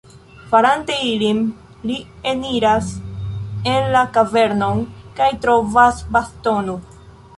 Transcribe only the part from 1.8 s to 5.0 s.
li eniras en la kavernon